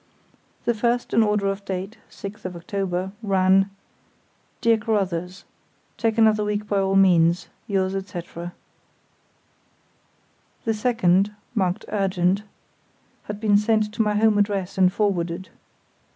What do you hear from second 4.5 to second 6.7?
"Dear Carruthers.—Take another week